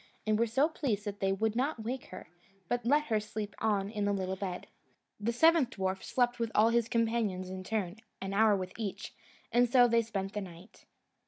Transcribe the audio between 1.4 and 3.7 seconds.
not wake her, but let her sleep